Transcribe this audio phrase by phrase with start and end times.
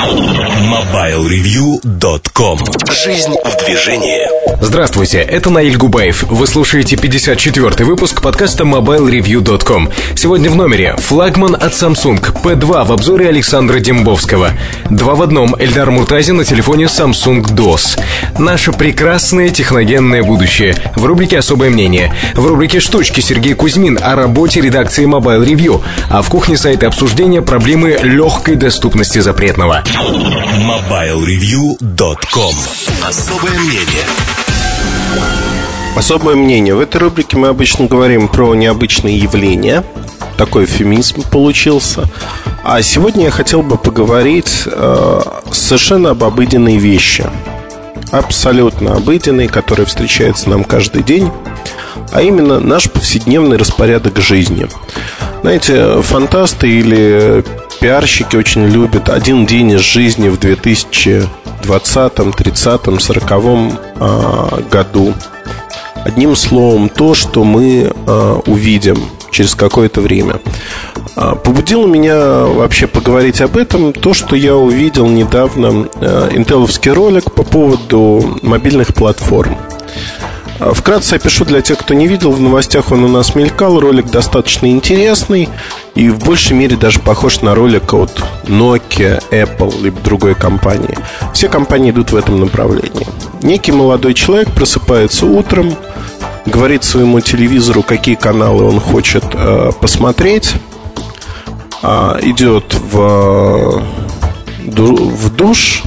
[0.00, 2.58] MobileReview.com
[2.90, 4.26] Жизнь в движении
[4.62, 6.24] Здравствуйте, это Наиль Губаев.
[6.24, 9.90] Вы слушаете 54-й выпуск подкаста MobileReview.com.
[10.14, 14.52] Сегодня в номере флагман от Samsung P2 в обзоре Александра Дембовского.
[14.88, 17.98] Два в одном Эльдар Муртазин на телефоне Samsung DOS.
[18.38, 20.74] Наше прекрасное техногенное будущее.
[20.94, 22.14] В рубрике «Особое мнение».
[22.34, 25.82] В рубрике «Штучки» Сергей Кузьмин о работе редакции Mobile Review.
[26.10, 29.82] А в кухне сайта обсуждения проблемы легкой доступности запретного.
[29.90, 32.54] MobileReview.com
[33.04, 34.04] Особое мнение
[35.96, 36.76] Особое мнение.
[36.76, 39.82] В этой рубрике мы обычно говорим про необычные явления.
[40.36, 42.04] Такой эфемизм получился.
[42.62, 47.28] А сегодня я хотел бы поговорить э, совершенно об обыденной вещи.
[48.12, 51.32] Абсолютно обыденной, которая встречается нам каждый день.
[52.12, 54.68] А именно наш повседневный распорядок жизни.
[55.42, 57.44] Знаете, фантасты или
[57.80, 65.14] пиарщики очень любят один день из жизни в 2020, 30, 40 году.
[66.04, 68.98] Одним словом, то, что мы а, увидим
[69.30, 70.40] через какое-то время.
[71.16, 77.32] А, побудило меня вообще поговорить об этом то, что я увидел недавно а, интеловский ролик
[77.32, 79.56] по поводу мобильных платформ.
[80.60, 83.80] Вкратце опишу для тех, кто не видел, в новостях он у нас мелькал.
[83.80, 85.48] Ролик достаточно интересный
[85.94, 90.98] и в большей мере даже похож на ролик от Nokia, Apple либо другой компании.
[91.32, 93.06] Все компании идут в этом направлении.
[93.42, 95.74] Некий молодой человек просыпается утром,
[96.44, 100.52] говорит своему телевизору, какие каналы он хочет э, посмотреть,
[101.82, 103.82] э, идет в,
[104.66, 105.82] в душ,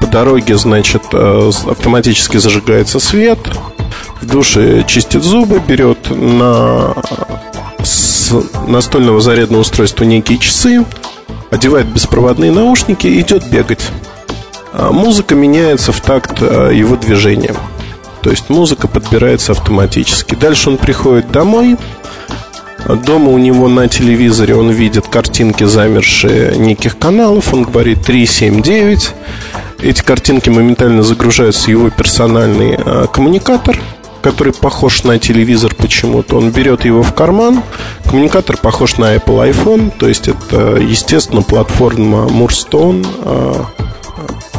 [0.00, 3.38] по дороге, значит, э, автоматически зажигается свет,
[4.22, 6.94] в душе чистит зубы, берет на
[7.82, 8.32] с
[8.68, 10.84] настольного зарядного устройства некие часы,
[11.50, 13.80] одевает беспроводные наушники и идет бегать.
[14.72, 17.54] А музыка меняется в такт э, его движения.
[18.22, 20.36] То есть музыка подбирается автоматически.
[20.36, 21.76] Дальше он приходит домой.
[23.04, 27.52] Дома у него на телевизоре он видит картинки, замершие неких каналов.
[27.52, 29.10] Он говорит 379.
[29.80, 33.78] Эти картинки моментально загружаются в его персональный э, коммуникатор–
[34.22, 36.36] который похож на телевизор почему-то.
[36.36, 37.62] Он берет его в карман.
[38.04, 39.92] Коммуникатор похож на Apple iPhone.
[39.98, 43.06] То есть это, естественно, платформа Moorstone.
[43.24, 43.66] А,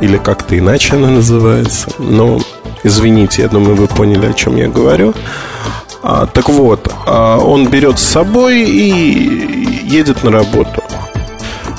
[0.00, 1.90] или как-то иначе она называется.
[1.98, 2.40] Но,
[2.84, 5.12] извините, я думаю, вы поняли, о чем я говорю.
[6.02, 10.82] А, так вот, а, он берет с собой и едет на работу.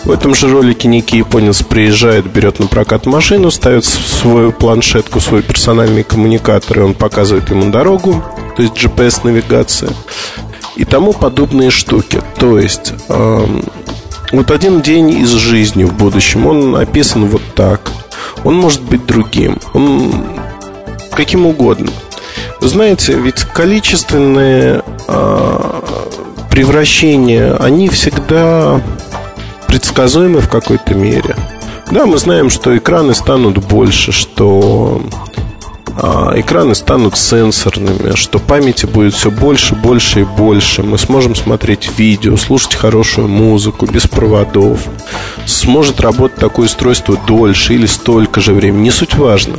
[0.05, 5.43] В этом же ролике некий японец приезжает, берет на прокат машину, ставит свою планшетку, свой
[5.43, 8.23] персональный коммуникатор, и он показывает ему дорогу,
[8.55, 9.91] то есть GPS-навигация
[10.77, 12.21] и тому подобные штуки.
[12.37, 13.61] То есть э,
[14.31, 17.91] вот один день из жизни в будущем, он описан вот так.
[18.45, 20.13] Он может быть другим, он
[21.11, 21.91] каким угодно.
[22.61, 25.81] знаете, ведь количественные э,
[26.49, 28.81] превращения, они всегда
[29.69, 31.35] предсказуемы в какой-то мере.
[31.91, 35.01] Да, мы знаем, что экраны станут больше, что
[35.95, 40.81] а, экраны станут сенсорными, что памяти будет все больше, больше и больше.
[40.81, 44.79] Мы сможем смотреть видео, слушать хорошую музыку без проводов.
[45.45, 48.83] Сможет работать такое устройство дольше или столько же времени.
[48.83, 49.55] Не суть важно.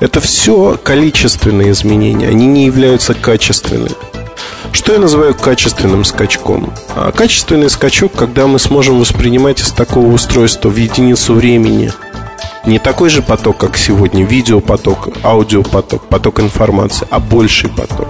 [0.00, 3.90] Это все количественные изменения, они не являются качественными.
[4.76, 6.70] Что я называю качественным скачком?
[6.94, 11.90] А качественный скачок, когда мы сможем воспринимать из такого устройства в единицу времени
[12.66, 18.08] не такой же поток, как сегодня, видеопоток, аудиопоток, поток информации, а больший поток.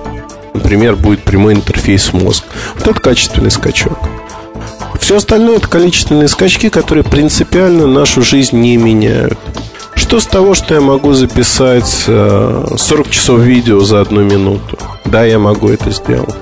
[0.55, 2.45] Например, будет прямой интерфейс мозг.
[2.75, 3.97] Вот это качественный скачок.
[5.01, 9.39] Все остальное это количественные скачки, которые принципиально нашу жизнь не меняют.
[10.07, 12.09] Что с того, что я могу записать 40
[12.79, 14.79] э, часов видео за одну минуту?
[15.05, 16.37] Да, я могу это сделать.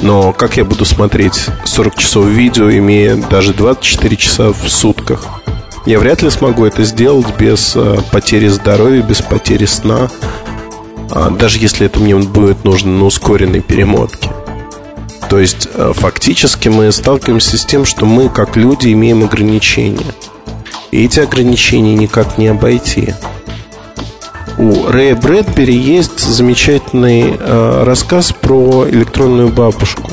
[0.00, 5.26] Но как я буду смотреть 40 часов видео, имея даже 24 часа в сутках?
[5.84, 10.08] Я вряд ли смогу это сделать без э, потери здоровья, без потери сна.
[11.10, 14.30] А, даже если это мне будет нужно на ускоренной перемотке.
[15.28, 20.14] То есть, э, фактически мы сталкиваемся с тем, что мы, как люди, имеем ограничения.
[20.90, 23.14] И эти ограничения никак не обойти.
[24.56, 30.10] У Рэя Брэдбери есть замечательный э, рассказ про электронную бабушку.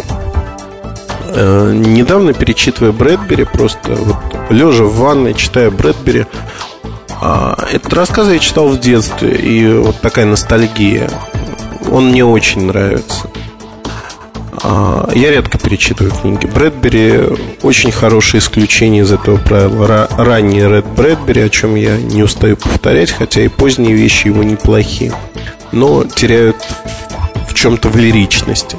[1.29, 4.17] Э, недавно перечитывая Брэдбери, просто вот
[4.51, 6.27] лежа в ванной, читая Брэдбери,
[7.21, 11.09] э, этот рассказ я читал в детстве, и вот такая ностальгия.
[11.91, 13.24] Он мне очень нравится.
[14.67, 16.47] А, я редко перечитываю книги.
[16.47, 17.19] Брэдбери
[17.61, 20.07] очень хорошее исключение из этого правила.
[20.17, 25.13] Ранний Ред Брэдбери, о чем я не устаю повторять, хотя и поздние вещи его неплохие,
[25.71, 26.55] но теряют
[27.47, 28.77] в чем-то в лиричности.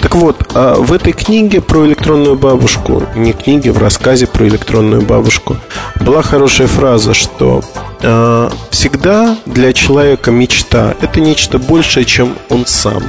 [0.00, 5.02] Так вот, а в этой книге про электронную бабушку, не книге, в рассказе про электронную
[5.02, 5.58] бабушку,
[6.00, 7.62] была хорошая фраза, что
[8.02, 13.04] э, всегда для человека мечта это нечто большее, чем он сам.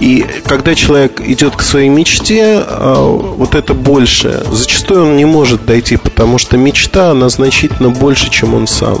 [0.00, 5.66] И когда человек идет к своей мечте, а, вот это больше, зачастую он не может
[5.66, 8.98] дойти, потому что мечта, она значительно больше, чем он сам.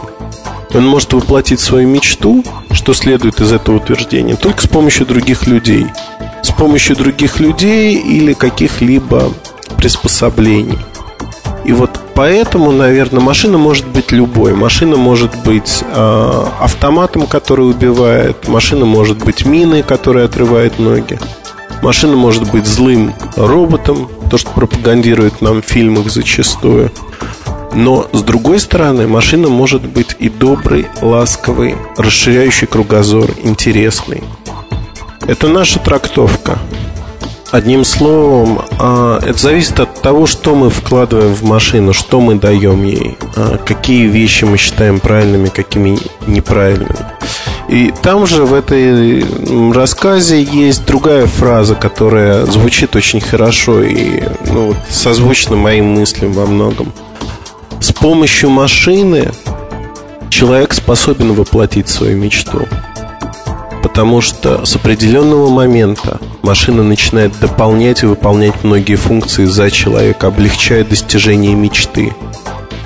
[0.72, 5.86] Он может воплотить свою мечту, что следует из этого утверждения, только с помощью других людей.
[6.42, 9.32] С помощью других людей или каких-либо
[9.76, 10.78] приспособлений.
[11.64, 14.54] И вот поэтому, наверное, машина может быть любой.
[14.54, 18.48] Машина может быть э, автоматом, который убивает.
[18.48, 21.18] Машина может быть миной, которая отрывает ноги.
[21.82, 26.90] Машина может быть злым роботом, то, что пропагандирует нам в фильмах зачастую.
[27.72, 34.22] Но, с другой стороны, машина может быть и добрый, ласковый, расширяющий кругозор, интересный.
[35.26, 36.58] Это наша трактовка.
[37.52, 42.84] Одним словом, а, это зависит от того, что мы вкладываем в машину, что мы даем
[42.84, 45.98] ей, а, какие вещи мы считаем правильными, какими
[46.28, 46.94] неправильными.
[47.68, 49.24] И там же в этой
[49.72, 56.92] рассказе есть другая фраза, которая звучит очень хорошо и ну, созвучна моим мыслям во многом.
[57.80, 59.32] С помощью машины
[60.28, 62.68] человек способен воплотить свою мечту.
[63.90, 70.84] Потому что с определенного момента машина начинает дополнять и выполнять многие функции за человека, облегчая
[70.84, 72.14] достижение мечты,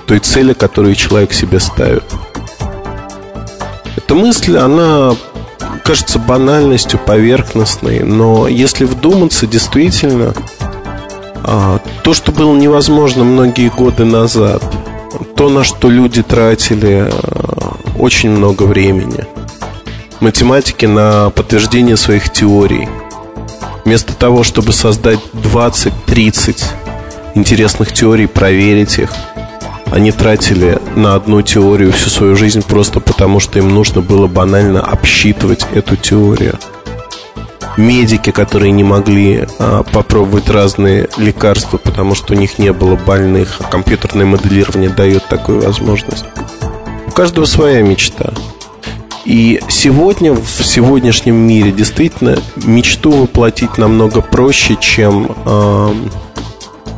[0.07, 2.05] той цели, которую человек себе ставит.
[3.97, 5.15] Эта мысль, она
[5.85, 10.33] кажется банальностью, поверхностной, но если вдуматься, действительно,
[11.45, 14.63] а, то, что было невозможно многие годы назад,
[15.37, 19.27] то, на что люди тратили а, очень много времени–
[20.25, 22.89] математики на подтверждение своих теорий.
[23.85, 26.65] Вместо того, чтобы создать 20-30
[27.35, 29.11] интересных теорий, проверить их,
[29.91, 34.81] они тратили на одну теорию всю свою жизнь просто потому, что им нужно было банально
[34.81, 36.59] обсчитывать эту теорию.
[37.77, 43.57] Медики, которые не могли а, попробовать разные лекарства, потому что у них не было больных,
[43.61, 46.25] а компьютерное моделирование дает такую возможность.
[47.07, 48.33] У каждого своя мечта.
[49.25, 55.95] И сегодня, в сегодняшнем мире, действительно, мечту воплотить намного проще, чем э,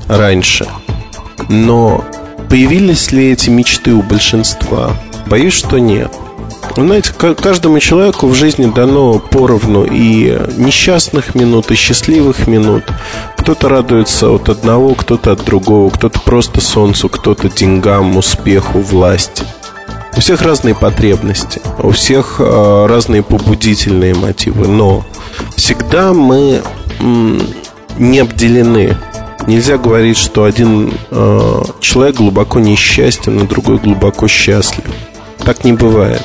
[0.09, 0.67] раньше.
[1.49, 2.05] Но
[2.49, 4.91] появились ли эти мечты у большинства?
[5.27, 6.13] Боюсь, что нет.
[6.77, 12.85] Вы знаете, каждому человеку в жизни дано поровну и несчастных минут, и счастливых минут.
[13.39, 19.45] Кто-то радуется от одного, кто-то от другого, кто-то просто солнцу, кто-то деньгам, успеху, власти.
[20.17, 25.05] У всех разные потребности, у всех э, разные побудительные мотивы, но
[25.57, 26.63] всегда мы
[27.99, 28.97] не обделены.
[29.47, 34.87] Нельзя говорить, что один э, человек глубоко несчастен, а другой глубоко счастлив.
[35.45, 36.25] Так не бывает.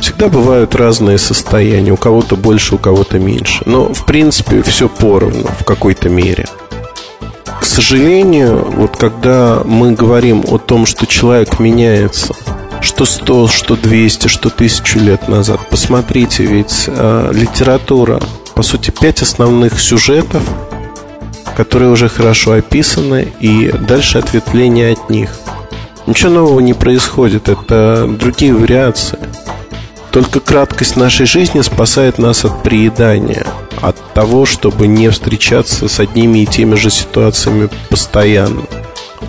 [0.00, 3.62] Всегда бывают разные состояния, у кого-то больше, у кого-то меньше.
[3.64, 6.46] Но, в принципе, все поровну в какой-то мере.
[7.60, 12.34] К сожалению, вот когда мы говорим о том, что человек меняется–
[12.98, 15.60] что 100, что 200, что 1000 лет назад.
[15.70, 18.20] Посмотрите, ведь э, литература,
[18.56, 20.42] по сути, пять основных сюжетов,
[21.56, 25.30] которые уже хорошо описаны, и дальше ответвление от них.
[26.08, 29.20] Ничего нового не происходит, это другие вариации.
[30.10, 33.46] Только краткость нашей жизни спасает нас от приедания,
[33.80, 38.64] от того, чтобы не встречаться с одними и теми же ситуациями постоянно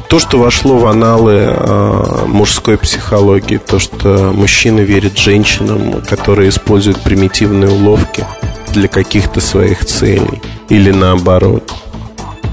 [0.08, 7.02] то, что вошло в аналы э, мужской психологии, то, что мужчины верят женщинам, которые используют
[7.02, 8.26] примитивные уловки
[8.74, 11.72] для каких-то своих целей, или наоборот.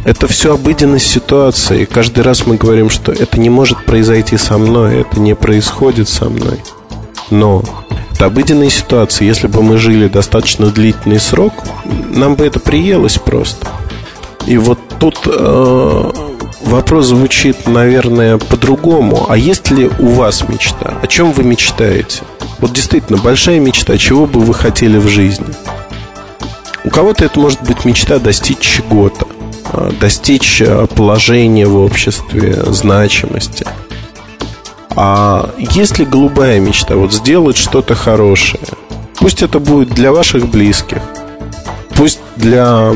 [0.05, 1.85] Это все обыденность ситуации.
[1.85, 6.27] Каждый раз мы говорим, что это не может произойти со мной, это не происходит со
[6.27, 6.61] мной.
[7.31, 7.63] Но
[8.13, 9.27] это обыденная ситуация.
[9.27, 11.53] Если бы мы жили достаточно длительный срок,
[11.85, 13.67] нам бы это приелось просто.
[14.47, 16.13] И вот тут э,
[16.63, 19.27] вопрос звучит, наверное, по-другому.
[19.29, 20.95] А есть ли у вас мечта?
[21.03, 22.23] О чем вы мечтаете?
[22.59, 25.47] Вот действительно, большая мечта, чего бы вы хотели в жизни?
[26.85, 29.27] У кого-то это может быть мечта достичь чего-то,
[29.73, 33.67] а, достичь а, положения в обществе, значимости.
[34.95, 36.95] А есть ли голубая мечта?
[36.95, 38.63] Вот сделать что-то хорошее.
[39.19, 41.03] Пусть это будет для ваших близких,
[41.97, 42.93] пусть для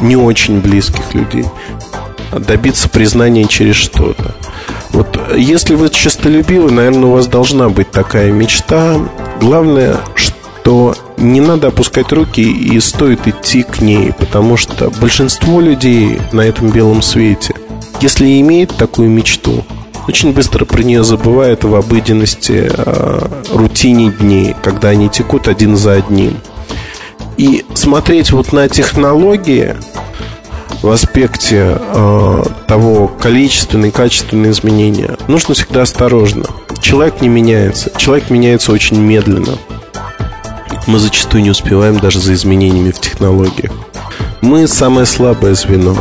[0.00, 1.44] не очень близких людей,
[2.32, 4.34] добиться признания через что-то.
[4.90, 8.96] Вот если вы честолюбивы, наверное, у вас должна быть такая мечта.
[9.40, 16.20] Главное, что не надо опускать руки и стоит идти к ней, потому что большинство людей
[16.32, 17.54] на этом белом свете,
[18.00, 19.64] если имеет такую мечту,
[20.06, 25.94] очень быстро про нее забывают в обыденности, э, рутине дней, когда они текут один за
[25.94, 26.36] одним.
[27.36, 29.76] И смотреть вот на технологии
[30.82, 36.44] в аспекте э, того количественные и качественные изменения нужно всегда осторожно.
[36.80, 37.90] Человек не меняется.
[37.96, 39.58] Человек меняется очень медленно.
[40.86, 43.72] Мы зачастую не успеваем даже за изменениями в технологиях.
[44.42, 45.96] Мы самое слабое звено,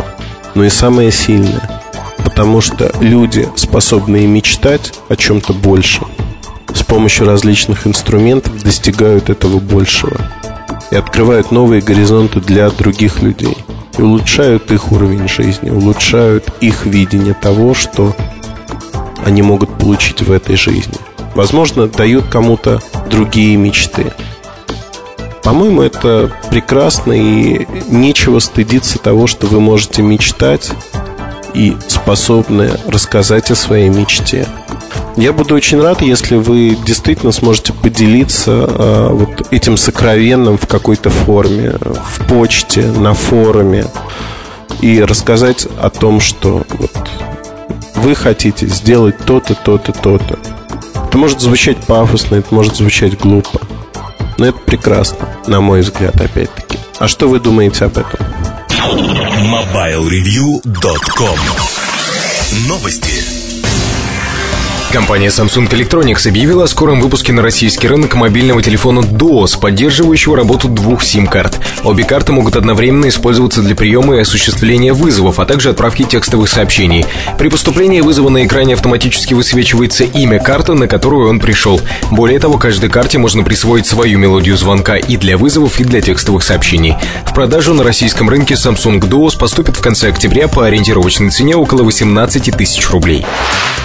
[0.53, 1.81] но и самое сильное.
[2.17, 6.09] Потому что люди, способные мечтать о чем-то большем,
[6.73, 10.17] с помощью различных инструментов достигают этого большего
[10.93, 13.57] и открывают новые горизонты для других людей
[13.97, 18.15] и улучшают их уровень жизни, улучшают их видение того, что
[19.25, 20.93] они могут получить в этой жизни.
[21.33, 24.13] Возможно, дают кому-то другие мечты.
[25.41, 30.73] По-моему, это прекрасно и нечего стыдиться того, что вы можете мечтать
[31.55, 34.47] и способны рассказать о своей мечте.
[35.15, 41.09] Я буду очень рад, если вы действительно сможете поделиться э, вот этим сокровенным в какой-то
[41.11, 43.85] форме, в почте, на форуме,
[44.81, 47.09] и рассказать о том, что вот
[47.95, 50.39] вы хотите сделать то-то, то-то, то-то.
[51.07, 53.61] Это может звучать пафосно, это может звучать глупо.
[54.37, 56.79] Но это прекрасно, на мой взгляд, опять-таки.
[56.97, 58.19] А что вы думаете об этом?
[59.47, 61.37] MobileReview.com
[62.67, 63.32] Новости.
[64.93, 70.67] Компания Samsung Electronics объявила о скором выпуске на российский рынок мобильного телефона DOS, поддерживающего работу
[70.67, 71.59] двух сим-карт.
[71.83, 77.07] Обе карты могут одновременно использоваться для приема и осуществления вызовов, а также отправки текстовых сообщений.
[77.39, 81.81] При поступлении вызова на экране автоматически высвечивается имя карты, на которую он пришел.
[82.11, 86.43] Более того, каждой карте можно присвоить свою мелодию звонка и для вызовов, и для текстовых
[86.43, 86.93] сообщений.
[87.25, 91.81] В продажу на российском рынке Samsung DOS поступит в конце октября по ориентировочной цене около
[91.81, 93.25] 18 тысяч рублей.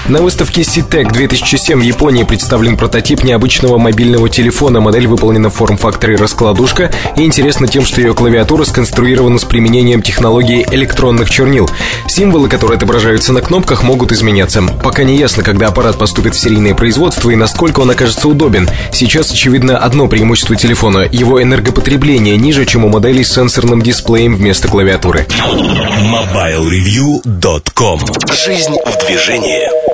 [0.07, 4.81] На выставке CT Tech 2007 в Японии представлен прототип необычного мобильного телефона.
[4.81, 10.67] Модель выполнена в форм-факторе раскладушка и интересна тем, что ее клавиатура сконструирована с применением технологии
[10.69, 11.71] электронных чернил.
[12.09, 14.64] Символы, которые отображаются на кнопках, могут изменяться.
[14.83, 18.69] Пока не ясно, когда аппарат поступит в серийное производство и насколько он окажется удобен.
[18.90, 24.67] Сейчас очевидно одно преимущество телефона– его энергопотребление ниже, чем у моделей с сенсорным дисплеем вместо
[24.67, 25.28] клавиатуры.
[26.02, 28.00] MobileReview.com
[28.33, 29.88] Жизнь в движении